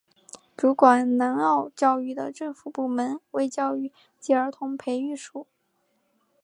[0.57, 5.45] 主管南澳教育的政府部门为教育及儿童培育署。